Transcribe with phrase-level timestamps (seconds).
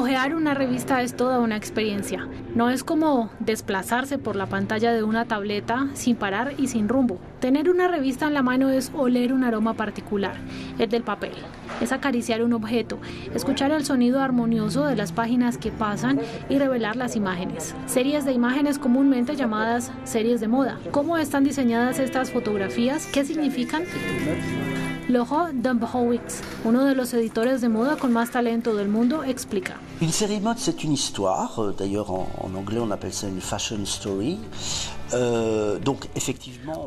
[0.00, 2.26] Ojear una revista es toda una experiencia.
[2.54, 7.18] No es como desplazarse por la pantalla de una tableta sin parar y sin rumbo.
[7.38, 10.36] Tener una revista en la mano es oler un aroma particular,
[10.78, 11.34] el del papel.
[11.82, 12.98] Es acariciar un objeto,
[13.34, 17.74] escuchar el sonido armonioso de las páginas que pasan y revelar las imágenes.
[17.84, 20.78] Series de imágenes comúnmente llamadas series de moda.
[20.92, 23.06] ¿Cómo están diseñadas estas fotografías?
[23.12, 23.82] ¿Qué significan?
[25.10, 29.76] Laurent Dumbowitz, uno de los editores de moda con más talento del mundo, explica.
[30.02, 31.58] Une série de mode, c'est une histoire.
[31.58, 34.38] Euh, d'ailleurs, en, en, anglais, on appelle ça une fashion story.
[35.12, 35.80] Euh,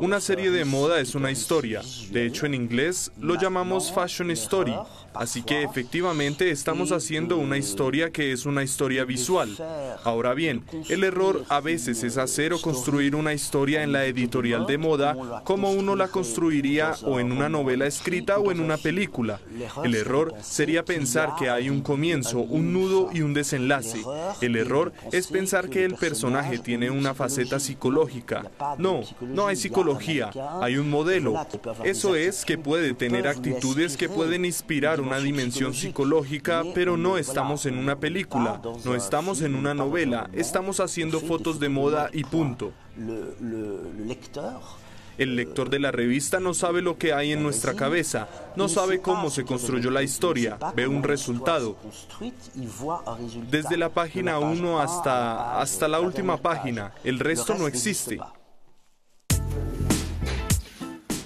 [0.00, 1.82] una serie de moda es una historia.
[2.10, 4.74] De hecho, en inglés lo llamamos fashion story.
[5.14, 9.56] Así que efectivamente estamos haciendo una historia que es una historia visual.
[10.02, 14.66] Ahora bien, el error a veces es hacer o construir una historia en la editorial
[14.66, 19.38] de moda como uno la construiría o en una novela escrita o en una película.
[19.84, 24.02] El error sería pensar que hay un comienzo, un nudo y un desenlace.
[24.40, 28.13] El error es pensar que el personaje tiene una faceta psicológica
[28.78, 31.34] no, no hay psicología, hay un modelo.
[31.84, 37.66] Eso es que puede tener actitudes que pueden inspirar una dimensión psicológica, pero no estamos
[37.66, 42.72] en una película, no estamos en una novela, estamos haciendo fotos de moda y punto.
[45.16, 49.00] El lector de la revista no sabe lo que hay en nuestra cabeza, no sabe
[49.00, 51.76] cómo se construyó la historia, ve un resultado.
[53.50, 58.18] Desde la página 1 hasta, hasta la última página, el resto no existe.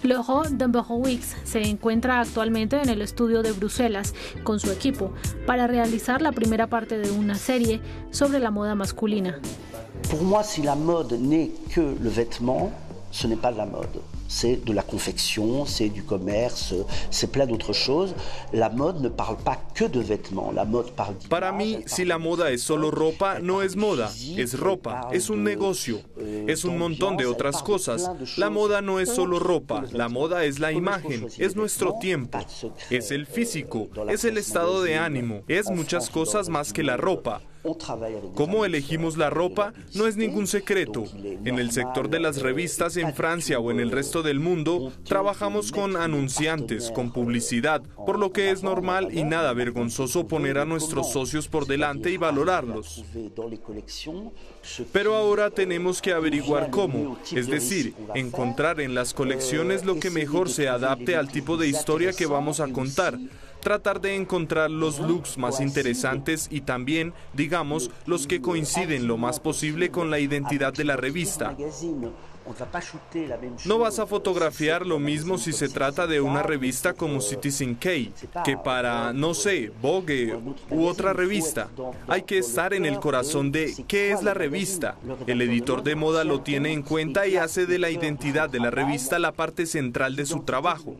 [0.03, 5.13] Laurent Dumberowicz se encuentra actualmente en el estudio de Bruselas con su equipo
[5.47, 9.39] para realizar la primera parte de una serie sobre la moda masculina.
[10.11, 12.73] Pour moi, si la mode n'est que le vêtement,
[13.11, 14.01] ce n'est pas de la mode.
[14.29, 16.75] C'est de la confection, c'est du commerce,
[17.11, 18.15] c'est plein d'autres choses.
[18.53, 22.19] La mode ne parle pas que de vêtements, la mode parle Para mí, si la
[22.19, 26.01] moda es solo ropa, no es moda, es ropa, es un negocio,
[26.47, 28.11] es un montón de otras cosas.
[28.37, 32.39] La moda no es solo ropa, la moda es la imagen, es nuestro tiempo,
[32.91, 37.41] es el físico, es el estado de ánimo, es muchas cosas más que la ropa.
[38.35, 41.05] Cómo elegimos la ropa no es ningún secreto.
[41.45, 45.73] En el sector de las revistas en Francia o en el resto del mundo, trabajamos
[45.73, 51.13] con anunciantes, con publicidad, por lo que es normal y nada vergonzoso poner a nuestros
[51.13, 53.05] socios por delante y valorarlos.
[54.93, 60.49] Pero ahora tenemos que averiguar cómo, es decir, encontrar en las colecciones lo que mejor
[60.49, 63.19] se adapte al tipo de historia que vamos a contar
[63.69, 69.41] tratar de encontrar los looks más interesantes y también, digamos, los que coinciden lo más
[69.41, 71.55] posible con la identidad de la revista.
[73.67, 77.91] No vas a fotografiar lo mismo si se trata de una revista como Citizen K,
[78.43, 80.35] que para, no sé, Vogue
[80.71, 81.69] u otra revista.
[82.07, 84.97] Hay que estar en el corazón de qué es la revista.
[85.27, 88.71] El editor de moda lo tiene en cuenta y hace de la identidad de la
[88.71, 90.97] revista la parte central de su trabajo.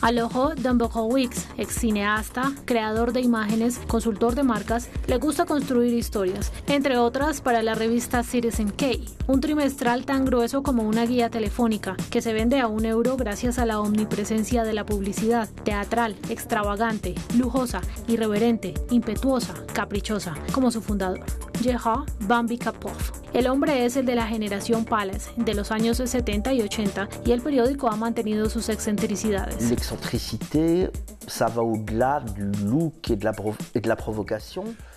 [0.00, 6.98] Alojo Dumbokowicz, ex cineasta, creador de imágenes, consultor de marcas, le gusta construir historias, entre
[6.98, 8.86] otras para la revista Citizen K,
[9.26, 13.58] un trimestral tan grueso como una guía telefónica, que se vende a un euro gracias
[13.58, 21.24] a la omnipresencia de la publicidad, teatral, extravagante, lujosa, irreverente, impetuosa, caprichosa, como su fundador.
[21.60, 23.17] Jeha Bambi Kapov.
[23.32, 27.32] El hombre es el de la generación Palace de los años 70 y 80 y
[27.32, 29.70] el periódico ha mantenido sus excentricidades.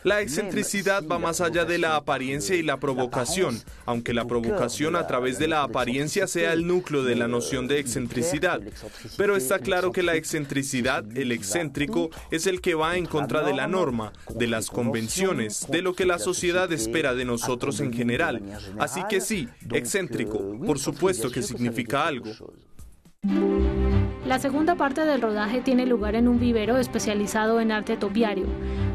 [0.04, 5.06] La excentricidad va más allá de la apariencia y la provocación, aunque la provocación a
[5.06, 8.62] través de la apariencia sea el núcleo de la noción de excentricidad.
[9.18, 13.54] Pero está claro que la excentricidad, el excéntrico, es el que va en contra de
[13.54, 18.42] la norma, de las convenciones, de lo que la sociedad espera de nosotros en general.
[18.80, 22.32] Así que sí, excéntrico, por supuesto que significa algo.
[24.32, 28.46] La segunda parte del rodaje tiene lugar en un vivero especializado en arte topiario,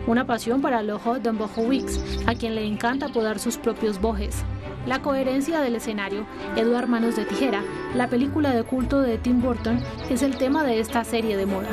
[0.06, 4.44] una pasión para el ojo de Wicks, a quien le encanta podar sus propios bojes.
[4.86, 6.24] La coherencia del escenario,
[6.56, 7.62] Edward Manos de Tijera,
[7.94, 9.78] la película de culto de Tim Burton,
[10.08, 11.68] es el tema de esta serie de moda.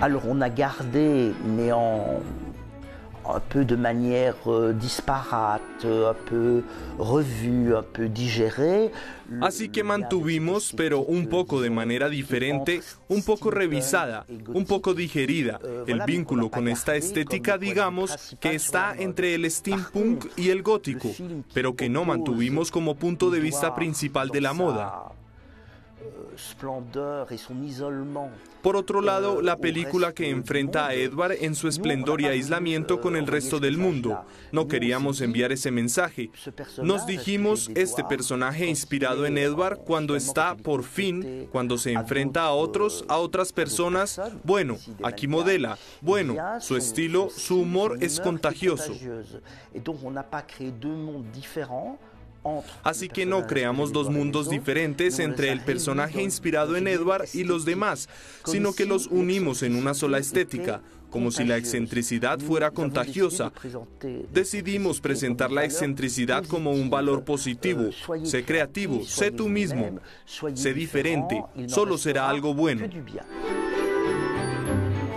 [0.00, 1.72] Alors on a gardé, mais
[3.34, 6.62] un peu de manière euh, disparate, un peu
[6.98, 8.90] revue, un peu digérée.
[9.40, 14.24] Así que mantuvimos, pero un poco de manera diferente, un poco revisada,
[14.54, 20.50] un poco digerida, el vínculo con esta estética, digamos, que está entre el steampunk y
[20.50, 21.10] el gótico,
[21.52, 25.12] pero que no mantuvimos como punto de vista principal de la moda.
[28.62, 33.14] Por otro lado, la película que enfrenta a Edward en su esplendor y aislamiento con
[33.16, 34.24] el resto del mundo.
[34.50, 36.30] No queríamos enviar ese mensaje.
[36.82, 42.52] Nos dijimos, este personaje inspirado en Edward, cuando está por fin, cuando se enfrenta a
[42.52, 45.78] otros, a otras personas, bueno, aquí modela.
[46.00, 48.92] Bueno, su estilo, su humor es contagioso.
[52.82, 57.64] Así que no creamos dos mundos diferentes entre el personaje inspirado en Edward y los
[57.64, 58.08] demás,
[58.44, 63.52] sino que los unimos en una sola estética, como si la excentricidad fuera contagiosa.
[64.32, 67.90] Decidimos presentar la excentricidad como un valor positivo.
[68.24, 69.98] Sé creativo, sé tú mismo,
[70.54, 72.86] sé diferente, solo será algo bueno.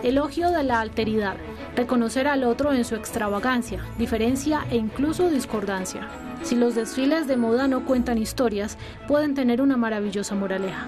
[0.03, 1.35] Elogio de la alteridad,
[1.75, 6.07] reconocer al otro en su extravagancia, diferencia e incluso discordancia.
[6.43, 8.77] Si los desfiles de moda no cuentan historias,
[9.07, 10.87] pueden tener una maravillosa moraleja.